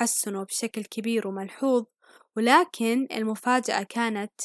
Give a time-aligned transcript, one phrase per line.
[0.00, 1.84] تحسنوا بشكل كبير وملحوظ
[2.36, 4.40] ولكن المفاجأة كانت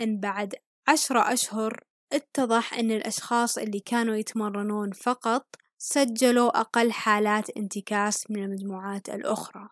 [0.00, 0.54] إن بعد
[0.88, 5.46] عشرة أشهر اتضح إن الأشخاص اللي كانوا يتمرنون فقط
[5.78, 9.68] سجلوا أقل حالات انتكاس من المجموعات الأخرى.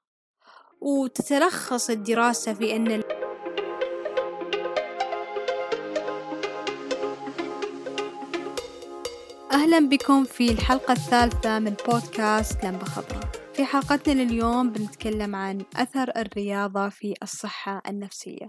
[0.80, 3.02] وتتلخص الدراسة في أن
[9.52, 13.23] أهلا بكم في الحلقة الثالثة من بودكاست لمبة خضراء.
[13.55, 18.48] في حلقتنا لليوم بنتكلم عن أثر الرياضة في الصحة النفسية.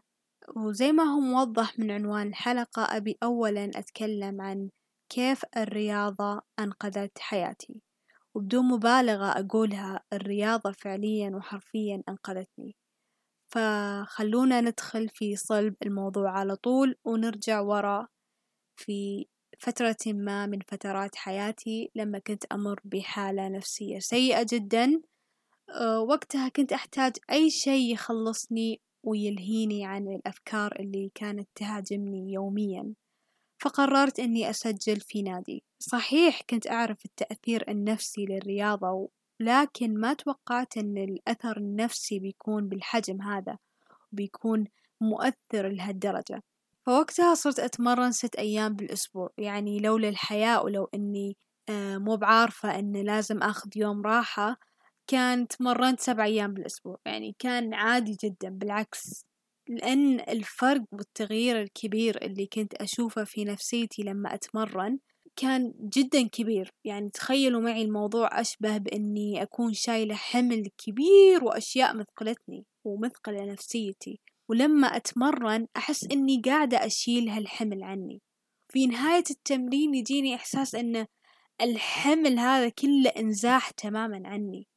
[0.55, 4.69] وزي ما هو موضح من عنوان الحلقة أبي أولا أتكلم عن
[5.09, 7.81] كيف الرياضة أنقذت حياتي.
[8.35, 12.75] وبدون مبالغة أقولها الرياضة فعليا وحرفيا أنقذتني.
[13.53, 18.07] فخلونا ندخل في صلب الموضوع على طول ونرجع ورا
[18.79, 19.25] في
[19.59, 25.01] فترة ما من فترات حياتي لما كنت أمر بحالة نفسية سيئة جدا
[25.69, 32.93] أه، وقتها كنت أحتاج أي شيء يخلصني ويلهيني عن الأفكار اللي كانت تهاجمني يوميا.
[33.61, 35.63] فقررت أني أسجل في نادي.
[35.79, 39.09] صحيح كنت أعرف التأثير النفسي للرياضة
[39.39, 43.57] لكن ما توقعت أن الأثر النفسي بيكون بالحجم هذا
[44.13, 44.65] وبيكون
[45.01, 46.43] مؤثر لهالدرجة.
[46.85, 51.37] فوقتها صرت أتمرن ست أيام بالأسبوع يعني لولا الحياة ولو إني
[51.69, 54.57] آه، مو بعارفة إن لازم أخذ يوم راحة
[55.07, 59.25] كان تمرنت سبع أيام بالأسبوع يعني كان عادي جدا بالعكس
[59.69, 64.99] لأن الفرق والتغيير الكبير اللي كنت أشوفه في نفسيتي لما أتمرن
[65.35, 72.65] كان جدا كبير يعني تخيلوا معي الموضوع أشبه بإني أكون شايلة حمل كبير وأشياء مثقلتني
[72.85, 74.19] ومثقلة نفسيتي.
[74.49, 78.21] ولما أتمرن أحس إني قاعدة أشيل هالحمل عني.
[78.69, 81.05] في نهاية التمرين يجيني إحساس إن
[81.61, 84.67] الحمل هذا كله إنزاح تماما عني.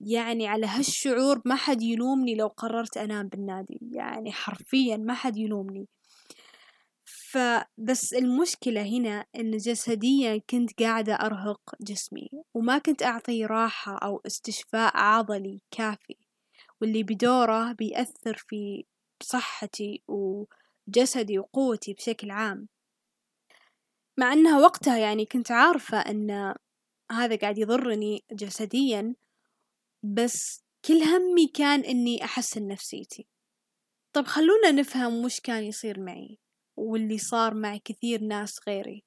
[0.00, 3.78] يعني على هالشعور ما حد يلومني لو قررت أنام بالنادي.
[3.92, 5.88] يعني حرفيا ما حد يلومني.
[7.04, 12.28] فبس المشكلة هنا إن جسديا كنت قاعدة أرهق جسمي.
[12.54, 16.16] وما كنت أعطي راحة أو استشفاء عضلي كافي.
[16.80, 18.84] واللي بدوره بيأثر في
[19.22, 22.68] صحتي وجسدي وقوتي بشكل عام.
[24.18, 26.54] مع أنها وقتها يعني كنت عارفة أن
[27.12, 29.14] هذا قاعد يضرني جسديا
[30.02, 33.26] بس كل همي كان إني أحسن نفسيتي.
[34.12, 36.38] طب خلونا نفهم وش كان يصير معي
[36.76, 39.04] واللي صار مع كثير ناس غيري.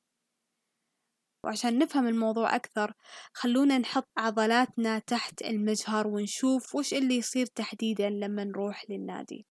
[1.43, 2.93] وعشان نفهم الموضوع أكثر
[3.33, 9.45] خلونا نحط عضلاتنا تحت المجهر ونشوف وش اللي يصير تحديدا لما نروح للنادي.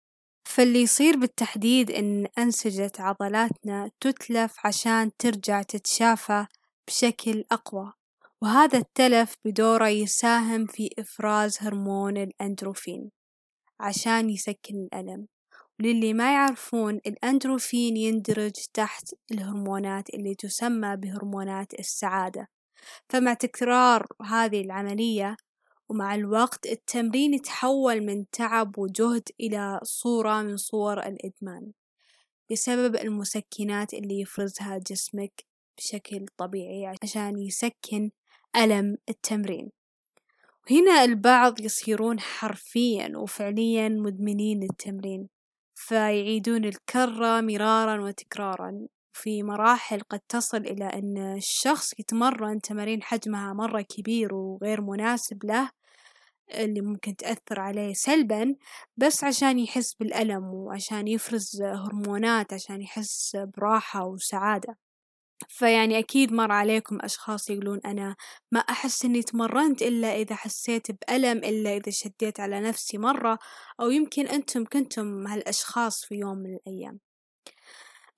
[0.45, 6.47] فاللي يصير بالتحديد إن أنسجة عضلاتنا تتلف عشان ترجع تتشافى
[6.87, 7.93] بشكل أقوى
[8.43, 13.11] وهذا التلف بدوره يساهم في إفراز هرمون الأندروفين
[13.81, 15.27] عشان يسكن الألم
[15.81, 22.49] وللي ما يعرفون الأندروفين يندرج تحت الهرمونات اللي تسمى بهرمونات السعادة
[23.09, 25.37] فمع تكرار هذه العملية
[25.89, 31.73] ومع الوقت التمرين يتحول من تعب وجهد إلى صورة من صور الإدمان
[32.51, 35.45] بسبب المسكنات اللي يفرزها جسمك
[35.79, 38.11] بشكل طبيعي عشان يسكن
[38.57, 39.71] ألم التمرين.
[40.71, 45.29] وهنا البعض يصيرون حرفيا وفعليا مدمنين التمرين
[45.75, 48.87] فيعيدون الكرة مرارا وتكرارا.
[49.15, 55.71] في مراحل قد تصل إلى أن الشخص يتمرن تمارين حجمها مرة كبير وغير مناسب له
[56.55, 58.57] اللي ممكن تأثر عليه سلبا
[58.97, 64.79] بس عشان يحس بالألم وعشان يفرز هرمونات عشان يحس براحة وسعادة.
[65.49, 68.17] فيعني أكيد مر عليكم أشخاص يقولون أنا
[68.53, 73.39] ما أحس إني تمرنت إلا إذا حسيت بألم إلا إذا شديت على نفسي مرة
[73.81, 77.04] أو يمكن أنتم كنتم هالأشخاص في يوم من الأيام.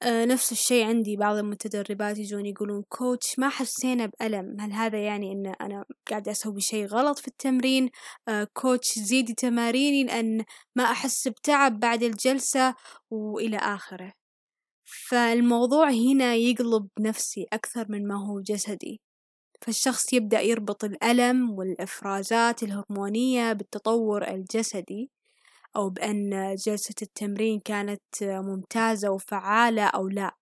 [0.02, 4.56] آه نفس الشي عندي بعض المتدربات يجون يقولون كوتش ما حسينا بألم.
[4.60, 7.90] هل هذا يعني إن أنا قاعدة أسوي شي غلط في التمرين؟
[8.28, 10.44] آه كوتش زيدي تماريني لأن
[10.76, 12.74] ما أحس بتعب بعد الجلسة.
[13.10, 14.12] وإلى آخره.
[15.08, 19.00] فالموضوع هنا يقلب نفسي أكثر من ما هو جسدي.
[19.62, 25.10] فالشخص يبدأ يربط الألم والإفرازات الهرمونية بالتطور الجسدي.
[25.76, 30.36] أو بأن جلسة التمرين كانت ممتازة وفعالة أو لا.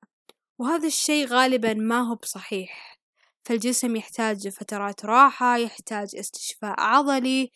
[0.58, 2.98] وهذا الشيء غالبا ما هو بصحيح.
[3.44, 7.50] فالجسم يحتاج فترات راحة يحتاج استشفاء عضلي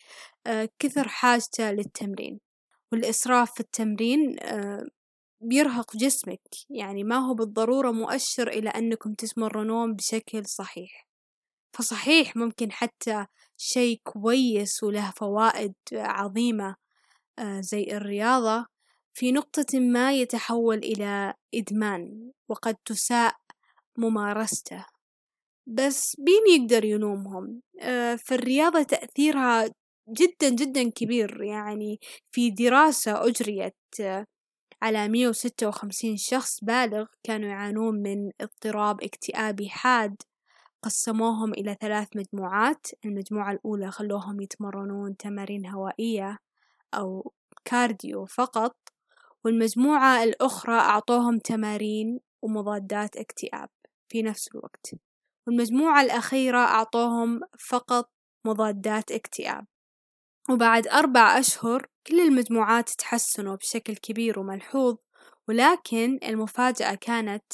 [0.47, 2.39] آه، كثر حاجته للتمرين.
[2.91, 4.85] والإسراف في التمرين آه،
[5.41, 6.41] بيرهق جسمك.
[6.69, 11.07] يعني ما هو بالضرورة مؤشر إلى أنكم تتمرنون بشكل صحيح.
[11.73, 13.25] فصحيح ممكن حتى
[13.57, 16.69] شيء كويس وله فوائد عظيمة.
[16.69, 16.88] آه،
[17.59, 18.65] زي الرياضة
[19.13, 23.35] في نقطة ما يتحول إلى إدمان وقد تساء
[23.97, 24.85] ممارسته.
[25.67, 29.69] بس مين يقدر يلومهم آه، فالرياضة تأثيرها
[30.09, 31.43] جدا جدا كبير.
[31.43, 31.99] يعني
[32.31, 34.25] في دراسة أجريت آه،
[34.81, 40.15] على مية وستة وخمسين شخص بالغ كانوا يعانون من اضطراب اكتئابي حاد.
[40.83, 42.87] قسموهم إلى ثلاث مجموعات.
[43.05, 46.37] المجموعة الأولى خلوهم يتمرنون تمارين هوائية.
[46.93, 47.33] أو
[47.65, 48.75] كارديو فقط
[49.45, 53.69] والمجموعة الأخرى أعطوهم تمارين ومضادات اكتئاب
[54.07, 54.91] في نفس الوقت.
[55.47, 58.09] والمجموعة الأخيرة أعطوهم فقط
[58.45, 59.65] مضادات اكتئاب.
[60.49, 64.95] وبعد أربع أشهر كل المجموعات تحسنوا بشكل كبير وملحوظ
[65.47, 67.53] ولكن المفاجأة كانت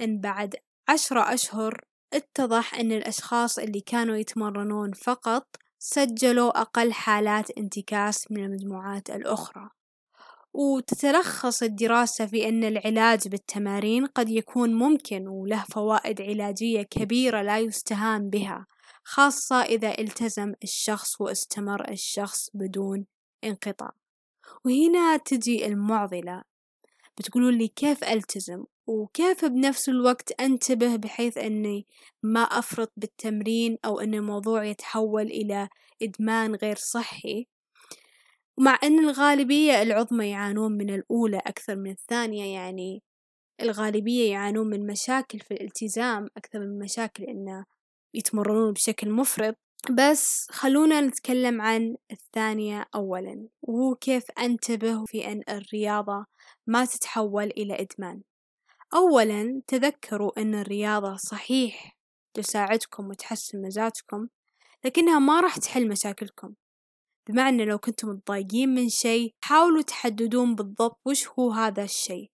[0.00, 0.56] أن بعد
[0.88, 5.56] عشرة أشهر اتضح أن الأشخاص اللي كانوا يتمرنون فقط
[5.86, 9.70] سجلوا أقل حالات انتكاس من المجموعات الأخرى.
[10.54, 18.30] وتتلخص الدراسة في أن العلاج بالتمارين قد يكون ممكن وله فوائد علاجية كبيرة لا يستهان
[18.30, 18.66] بها
[19.04, 23.06] خاصة إذا التزم الشخص واستمر الشخص بدون
[23.44, 23.92] انقطاع.
[24.64, 26.42] وهنا تجي المعضلة.
[27.18, 31.86] بتقولون لي كيف ألتزم؟ وكيف بنفس الوقت أنتبه بحيث أني
[32.22, 35.68] ما أفرط بالتمرين أو أن الموضوع يتحول إلى
[36.02, 37.46] إدمان غير صحي؟
[38.58, 43.02] ومع أن الغالبية العظمى يعانون من الأولى أكثر من الثانية يعني
[43.60, 47.64] الغالبية يعانون من مشاكل في الالتزام أكثر من مشاكل إنه
[48.14, 49.56] يتمرنون بشكل مفرط.
[49.90, 56.26] بس خلونا نتكلم عن الثانية أولا وهو كيف أنتبه في أن الرياضة
[56.66, 58.22] ما تتحول إلى إدمان؟
[58.94, 61.96] أولا تذكروا أن الرياضة صحيح
[62.34, 64.28] تساعدكم وتحسن مزاجكم
[64.84, 66.54] لكنها ما راح تحل مشاكلكم.
[67.28, 72.30] بمعنى لو كنتم متضايقين من شيء حاولوا تحددون بالضبط وش هو هذا الشيء.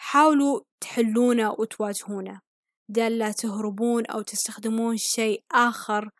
[0.00, 2.40] حاولوا تحلونه وتواجهونه.
[2.88, 6.10] بدل لا تهربون أو تستخدمون شيء آخر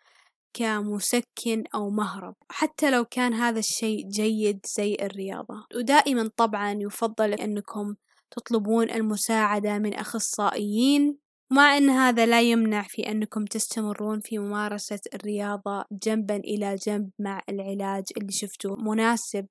[0.54, 5.66] كمسكن أو مهرب حتى لو كان هذا الشيء جيد زي الرياضة.
[5.76, 7.94] ودائما طبعا يفضل أنكم
[8.30, 11.18] تطلبون المساعدة من أخصائيين
[11.50, 17.42] مع أن هذا لا يمنع في أنكم تستمرون في ممارسة الرياضة جنبا إلى جنب مع
[17.48, 19.46] العلاج اللي شفتوه مناسب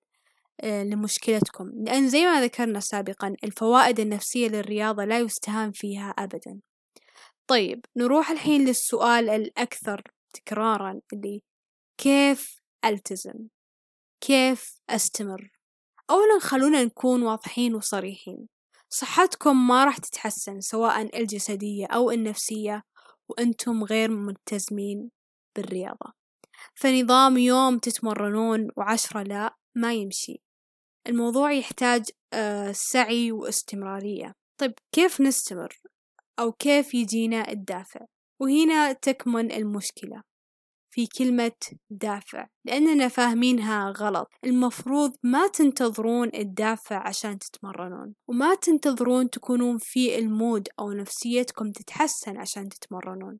[0.61, 1.71] آه، لمشكلتكم.
[1.75, 6.59] لأن زي ما ذكرنا سابقا الفوائد النفسية للرياضة لا يستهان فيها أبدا.
[7.47, 10.01] طيب نروح الحين للسؤال الأكثر
[10.33, 11.41] تكرارا اللي
[11.97, 13.47] كيف ألتزم؟
[14.21, 15.51] كيف أستمر؟
[16.09, 18.47] أولا خلونا نكون واضحين وصريحين.
[18.89, 22.83] صحتكم ما راح تتحسن سواء الجسدية أو النفسية
[23.29, 25.11] وأنتم غير ملتزمين
[25.55, 26.13] بالرياضة.
[26.75, 30.41] فنظام يوم تتمرنون وعشرة لا ما يمشي.
[31.07, 34.33] الموضوع يحتاج آه، سعي واستمرارية.
[34.57, 35.81] طيب كيف نستمر؟
[36.39, 38.05] أو كيف يجينا الدافع؟
[38.41, 40.23] وهنا تكمن المشكلة.
[40.95, 41.51] في كلمة
[41.89, 44.27] دافع لأننا فاهمينها غلط.
[44.43, 52.69] المفروض ما تنتظرون الدافع عشان تتمرنون وما تنتظرون تكونون في المود أو نفسيتكم تتحسن عشان
[52.69, 53.39] تتمرنون.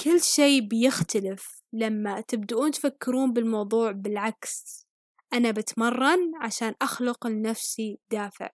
[0.00, 4.86] كل شي بيختلف لما تبدؤون تفكرون بالموضوع بالعكس.
[5.32, 8.50] أنا بتمرن عشان أخلق لنفسي دافع.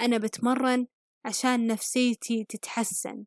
[0.00, 0.86] أنا بتمرن
[1.24, 3.24] عشان نفسيتي تتحسن.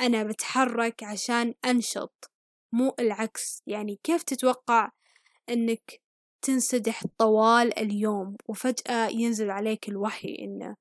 [0.00, 2.29] أنا بتحرك عشان أنشط.
[2.72, 3.62] مو العكس.
[3.66, 4.90] يعني كيف تتوقع
[5.50, 6.00] أنك
[6.42, 10.76] تنسدح طوال اليوم وفجأة ينزل عليك الوحي إنه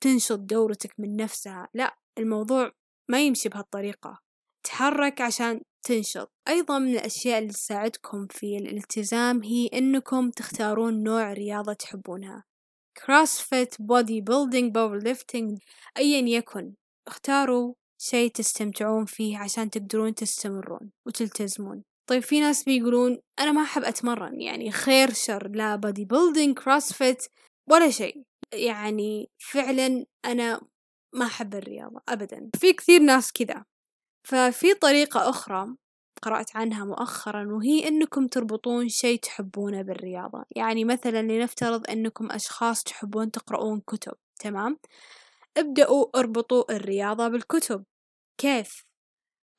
[0.00, 2.72] تنشط دورتك من نفسها؟ لا الموضوع
[3.10, 4.18] ما يمشي بهالطريقة.
[4.64, 6.32] تحرك عشان تنشط.
[6.48, 12.44] أيضا من الأشياء اللي تساعدكم في الالتزام هي إنكم تختارون نوع رياضة تحبونها.
[13.06, 15.58] CrossFit bodybuilding powerlifting
[15.96, 16.74] أيا يكن.
[17.06, 21.82] اختاروا شيء تستمتعون فيه عشان تقدرون تستمرون وتلتزمون.
[22.10, 27.26] طيب في ناس بيقولون أنا ما أحب أتمرن يعني خير شر لا bodybuilding CrossFit
[27.70, 28.22] ولا شيء.
[28.52, 30.60] يعني فعلا أنا
[31.14, 32.50] ما أحب الرياضة أبدا.
[32.60, 33.64] في كثير ناس كذا.
[34.28, 35.76] ففي طريقة أخرى
[36.22, 40.44] قرأت عنها مؤخرا وهي أنكم تربطون شيء تحبونه بالرياضة.
[40.56, 44.78] يعني مثلا لنفترض أنكم أشخاص تحبون تقرؤون كتب تمام؟
[45.56, 47.84] ابدأوا اربطوا الرياضة بالكتب.
[48.38, 48.84] كيف؟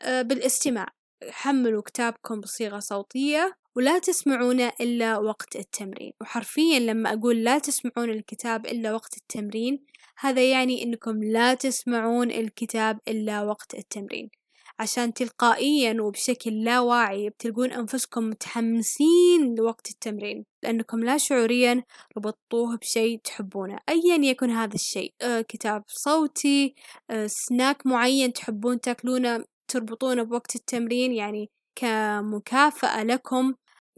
[0.01, 0.87] أه بالاستماع.
[1.29, 6.13] حملوا كتابكم بصيغة صوتية ولا تسمعونه إلا وقت التمرين.
[6.21, 9.85] وحرفيا لما أقول لا تسمعون الكتاب إلا وقت التمرين
[10.19, 14.29] هذا يعني أنكم لا تسمعون الكتاب إلا وقت التمرين.
[14.79, 21.83] عشان تلقائيا وبشكل لا واعي بتلقون أنفسكم متحمسين لوقت التمرين لأنكم لا شعوريا
[22.17, 23.77] ربطوه بشيء تحبونه.
[23.89, 26.75] أيا يكن هذا الشيء أه كتاب صوتي
[27.09, 33.53] أه سناك معين تحبون تأكلونه تربطونه بوقت التمرين يعني كمكافأة لكم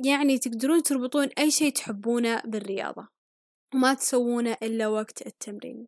[0.05, 3.07] يعني تقدرون تربطون أي شيء تحبونه بالرياضة
[3.75, 5.88] وما تسوونه إلا وقت التمرين.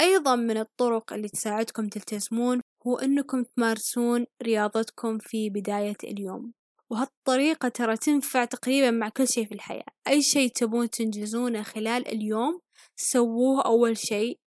[0.00, 6.52] أيضا من الطرق اللي تساعدكم تلتزمون هو أنكم تمارسون رياضتكم في بداية اليوم.
[6.90, 9.84] وهالطريقة ترى تنفع تقريبا مع كل شيء في الحياة.
[10.08, 12.60] أي شيء تبون تنجزونه خلال اليوم
[12.96, 14.38] سووه أول شيء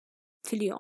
[0.44, 0.80] في اليوم.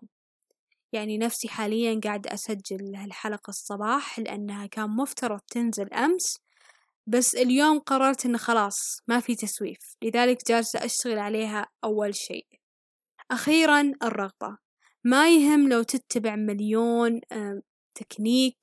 [0.93, 6.37] يعني نفسي حاليا قاعدة أسجل هالحلقة الصباح لأنها كان مفترض تنزل أمس
[7.07, 9.95] بس اليوم قررت إنه خلاص ما في تسويف.
[10.03, 12.47] لذلك جالسة أشتغل عليها أول شيء.
[13.31, 14.64] أخيرا الرغبة.
[15.05, 17.21] ما يهم لو تتبع مليون
[17.95, 18.57] تكنيك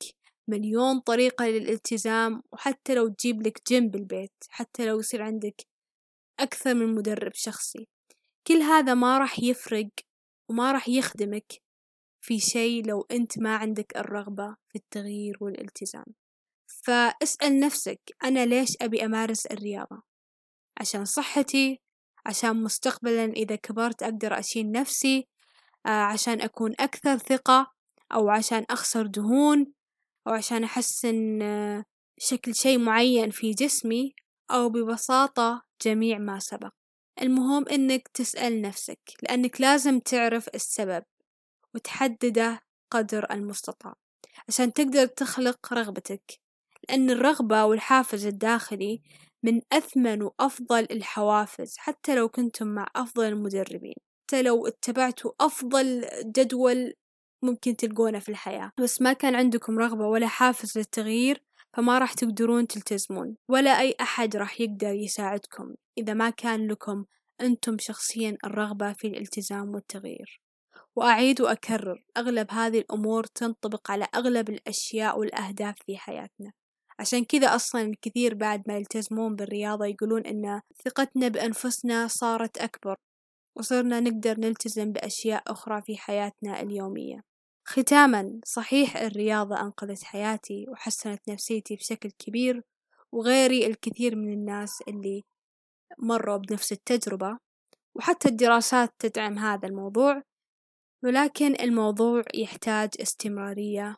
[0.49, 5.67] مليون طريقة للالتزام وحتى لو تجيب لك جيم بالبيت حتى لو يصير عندك
[6.41, 7.89] أكثر من مدرب شخصي.
[8.47, 9.89] كل هذا ما راح يفرق
[10.49, 11.53] وما راح يخدمك
[12.21, 16.05] في شيء لو أنت ما عندك الرغبة في التغيير والالتزام.
[16.85, 20.03] فاسأل نفسك أنا ليش أبي أمارس الرياضة؟
[20.81, 21.81] عشان صحتي
[22.27, 25.29] عشان مستقبلا إذا كبرت أقدر أشيل نفسي
[25.91, 27.73] عشان أكون أكثر ثقة
[28.15, 29.73] أو عشان أخسر دهون
[30.29, 31.85] أو عشان أحسن آه،
[32.19, 34.15] شكل شيء معين في جسمي
[34.51, 36.73] أو ببساطة جميع ما سبق.
[37.23, 41.05] المهم إنك تسأل نفسك لأنك لازم تعرف السبب
[41.75, 42.61] وتحدده
[42.93, 43.95] قدر المستطاع
[44.49, 46.41] عشان تقدر تخلق رغبتك.
[46.89, 49.03] لأن الرغبة والحافز الداخلي
[49.43, 54.12] من أثمن وأفضل الحوافز حتى لو كنتم مع أفضل المدربين.
[54.33, 56.95] حتى لو اتبعتوا أفضل جدول
[57.43, 58.73] ممكن تلقونه في الحياة.
[58.81, 61.43] بس ما كان عندكم رغبة ولا حافز للتغيير
[61.77, 63.37] فما راح تقدرون تلتزمون.
[63.49, 67.05] ولا أي أحد راح يقدر يساعدكم إذا ما كان لكم
[67.41, 70.41] أنتم شخصيا الرغبة في الالتزام والتغيير.
[70.97, 76.53] وأعيد وأكرر أغلب هذه الأمور تنطبق على أغلب الأشياء والأهداف في حياتنا.
[76.99, 82.97] عشان كذا أصلا الكثير بعد ما يلتزمون بالرياضة يقولون إن ثقتنا بأنفسنا صارت أكبر.
[83.57, 87.21] وصرنا نقدر نلتزم بأشياء أخرى في حياتنا اليومية.
[87.69, 92.63] ختاما صحيح الرياضة أنقذت حياتي وحسنت نفسيتي بشكل كبير
[93.13, 95.23] وغيري الكثير من الناس اللي
[95.99, 97.39] مروا بنفس التجربة
[97.97, 100.23] وحتى الدراسات تدعم هذا الموضوع
[101.05, 103.97] ولكن الموضوع يحتاج استمرارية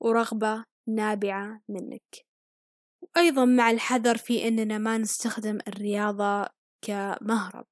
[0.00, 2.26] ورغبة نابعة منك.
[3.02, 6.48] وأيضا مع الحذر في أننا ما نستخدم الرياضة
[6.82, 7.66] كمهرب.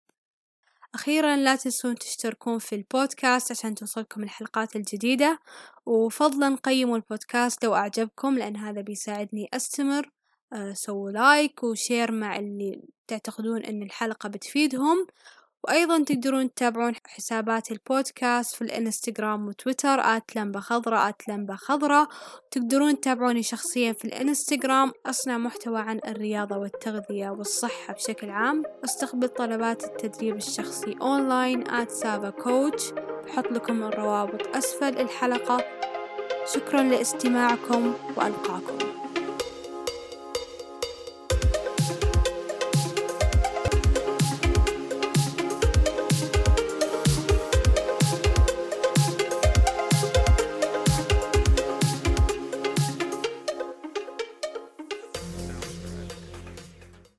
[0.95, 5.39] أخيرا لا تنسون تشتركون في البودكاست عشان توصلكم الحلقات الجديدة
[5.87, 10.11] وفضلا قيموا البودكاست لو أعجبكم لأن هذا بيساعدني أستمر.
[10.53, 15.07] آه، سووا like و share مع اللي تعتقدون أن الحلقة بتفيدهم.
[15.65, 22.09] وأيضا تقدرون تتابعون حسابات البودكاست في الإنستغرام وتويتر at لمبة خضرة at لمبة خضرة
[22.51, 24.93] تقدرون تتابعوني شخصيا في الإنستغرام.
[25.07, 28.63] أصنع محتوى عن الرياضة والتغذية والصحة بشكل عام.
[28.85, 32.91] أستقبل طلبات التدريب الشخصي online at سافا coach.
[33.27, 35.65] بحط لكم الروابط أسفل الحلقة.
[36.55, 38.92] شكرا لاستماعكم وألقاكم.